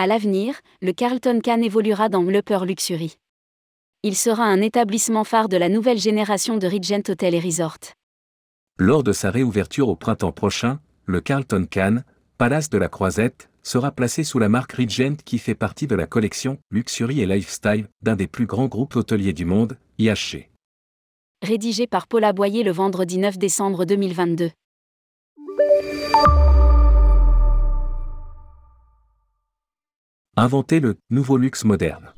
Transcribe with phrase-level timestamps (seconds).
[0.00, 3.18] À l'avenir, le Carlton Cannes évoluera dans l'Upper Luxury.
[4.02, 7.76] Il sera un établissement phare de la nouvelle génération de Regent Hotel et Resort.
[8.78, 12.02] Lors de sa réouverture au printemps prochain, le Carlton Cannes,
[12.38, 16.06] Palace de la Croisette, sera placé sous la marque Regent qui fait partie de la
[16.06, 20.48] collection Luxury et Lifestyle d'un des plus grands groupes hôteliers du monde, IHG.
[21.42, 24.50] Rédigé par Paula Boyer le vendredi 9 décembre 2022.
[30.42, 32.14] Inventer le nouveau luxe moderne.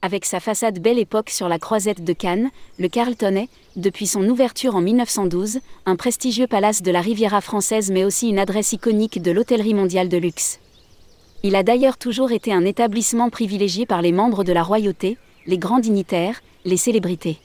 [0.00, 4.26] Avec sa façade Belle Époque sur la croisette de Cannes, le Carlton est, depuis son
[4.26, 9.20] ouverture en 1912, un prestigieux palace de la Riviera française mais aussi une adresse iconique
[9.20, 10.60] de l'hôtellerie mondiale de luxe.
[11.42, 15.58] Il a d'ailleurs toujours été un établissement privilégié par les membres de la royauté, les
[15.58, 17.36] grands dignitaires, les célébrités.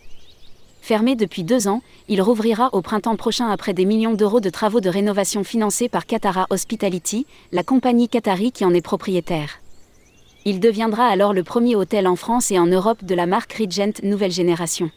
[0.80, 4.80] Fermé depuis deux ans, il rouvrira au printemps prochain après des millions d'euros de travaux
[4.80, 9.61] de rénovation financés par Qatara Hospitality, la compagnie qatari qui en est propriétaire.
[10.44, 14.02] Il deviendra alors le premier hôtel en France et en Europe de la marque Regent
[14.02, 14.90] Nouvelle Génération.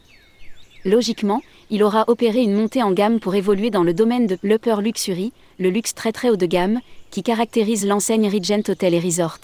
[0.87, 4.81] Logiquement, il aura opéré une montée en gamme pour évoluer dans le domaine de l'upper
[4.81, 9.41] luxury, le luxe très très haut de gamme, qui caractérise l'enseigne Regent Hotel et Resort.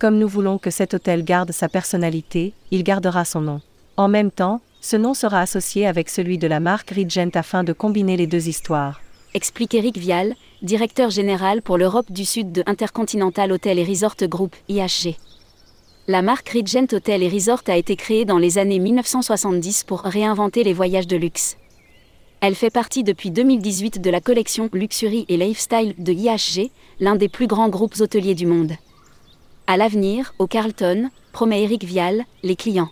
[0.00, 3.60] Comme nous voulons que cet hôtel garde sa personnalité, il gardera son nom.
[3.96, 7.72] En même temps, ce nom sera associé avec celui de la marque Regent afin de
[7.72, 9.00] combiner les deux histoires.
[9.34, 14.54] Explique Eric Vial, directeur général pour l'Europe du Sud de Intercontinental Hotel et Resort Group,
[14.68, 15.16] IHG.
[16.08, 20.64] La marque Regent Hotel et Resort a été créée dans les années 1970 pour réinventer
[20.64, 21.56] les voyages de luxe.
[22.40, 27.28] Elle fait partie depuis 2018 de la collection Luxury et Lifestyle de IHG, l'un des
[27.28, 28.72] plus grands groupes hôteliers du monde.
[29.66, 32.90] À l'avenir, au Carlton, promet Eric Vial, les clients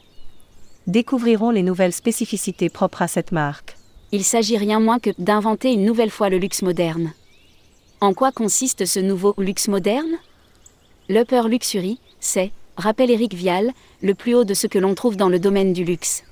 [0.87, 3.77] découvriront les nouvelles spécificités propres à cette marque.
[4.13, 7.13] Il s'agit rien moins que d'inventer une nouvelle fois le luxe moderne.
[8.01, 10.19] En quoi consiste ce nouveau luxe moderne?
[11.09, 15.29] L'Upper Luxury, c'est, rappelle Eric Vial, le plus haut de ce que l'on trouve dans
[15.29, 16.25] le domaine du luxe.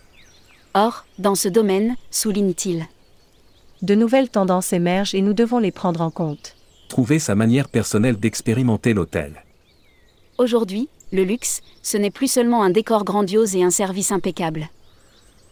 [0.74, 2.86] Or, dans ce domaine, souligne-t-il.
[3.82, 6.56] De nouvelles tendances émergent et nous devons les prendre en compte.
[6.88, 9.42] Trouver sa manière personnelle d'expérimenter l'hôtel.
[10.38, 14.68] Aujourd'hui, le luxe, ce n'est plus seulement un décor grandiose et un service impeccable.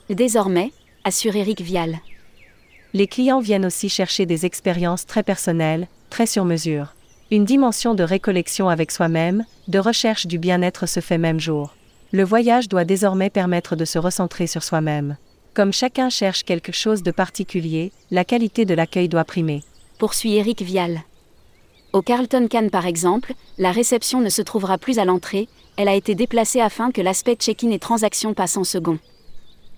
[0.09, 0.73] Désormais,
[1.05, 1.99] assure Eric Vial.
[2.95, 6.95] Les clients viennent aussi chercher des expériences très personnelles, très sur mesure.
[7.31, 11.75] Une dimension de récollection avec soi-même, de recherche du bien-être se fait même jour.
[12.13, 15.17] Le voyage doit désormais permettre de se recentrer sur soi-même.
[15.55, 19.63] Comme chacun cherche quelque chose de particulier, la qualité de l'accueil doit primer.
[19.99, 21.03] Poursuit Eric Vial.
[21.93, 25.95] Au Carlton Cannes par exemple, la réception ne se trouvera plus à l'entrée, elle a
[25.95, 28.99] été déplacée afin que l'aspect check-in et transaction passe en second.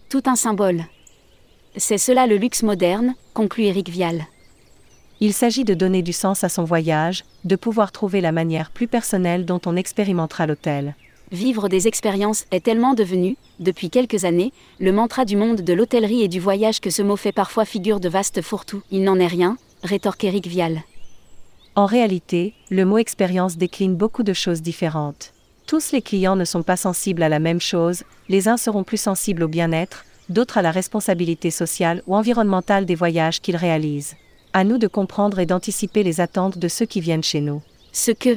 [0.09, 0.85] Tout un symbole.
[1.77, 4.27] C'est cela le luxe moderne, conclut Eric Vial.
[5.25, 8.89] Il s'agit de donner du sens à son voyage, de pouvoir trouver la manière plus
[8.89, 10.97] personnelle dont on expérimentera l'hôtel.
[11.31, 16.25] Vivre des expériences est tellement devenu, depuis quelques années, le mantra du monde de l'hôtellerie
[16.25, 18.83] et du voyage que ce mot fait parfois figure de vaste fourre-tout.
[18.91, 20.83] Il n'en est rien, rétorque Eric Vial.
[21.77, 25.35] En réalité, le mot expérience décline beaucoup de choses différentes.
[25.69, 29.01] Tous les clients ne sont pas sensibles à la même chose, les uns seront plus
[29.01, 34.17] sensibles au bien-être, d'autres à la responsabilité sociale ou environnementale des voyages qu'ils réalisent.
[34.55, 37.63] À nous de comprendre et d'anticiper les attentes de ceux qui viennent chez nous.
[37.93, 38.37] Ce que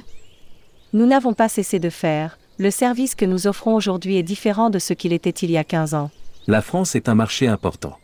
[0.93, 4.79] nous n'avons pas cessé de faire, le service que nous offrons aujourd'hui est différent de
[4.79, 6.09] ce qu'il était il y a 15 ans.
[6.47, 7.97] La France est un marché important.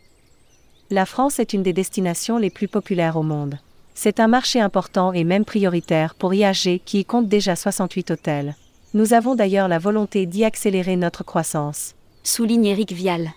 [0.90, 3.58] La France est une des destinations les plus populaires au monde.
[3.94, 8.56] C'est un marché important et même prioritaire pour IAG qui y compte déjà 68 hôtels.
[8.92, 11.94] Nous avons d'ailleurs la volonté d'y accélérer notre croissance.
[12.24, 13.30] Souligne Eric Vial.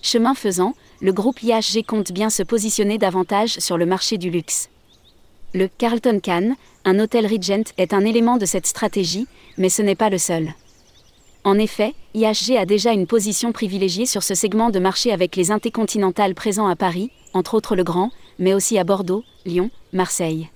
[0.00, 4.68] Chemin faisant, le groupe IHG compte bien se positionner davantage sur le marché du luxe.
[5.52, 6.54] Le Carlton Cannes,
[6.84, 9.26] un hôtel Regent, est un élément de cette stratégie,
[9.58, 10.54] mais ce n'est pas le seul.
[11.42, 15.50] En effet, IHG a déjà une position privilégiée sur ce segment de marché avec les
[15.50, 20.50] intercontinentales présents à Paris, entre autres le Grand, mais aussi à Bordeaux, Lyon, Marseille.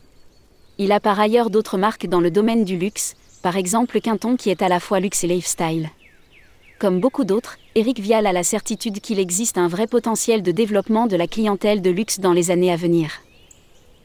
[0.79, 4.50] Il a par ailleurs d'autres marques dans le domaine du luxe, par exemple Quinton qui
[4.50, 5.91] est à la fois luxe et lifestyle.
[6.78, 11.06] Comme beaucoup d'autres, Eric Vial a la certitude qu'il existe un vrai potentiel de développement
[11.06, 13.23] de la clientèle de luxe dans les années à venir.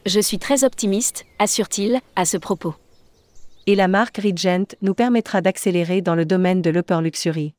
[0.06, 2.74] Je suis très optimiste, assure-t-il, à ce propos.
[3.66, 7.54] Et la marque Regent nous permettra d'accélérer dans le domaine de l'upper luxury.